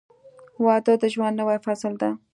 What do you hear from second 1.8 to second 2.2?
دی.